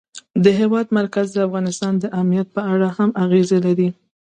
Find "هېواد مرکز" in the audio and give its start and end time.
0.59-1.27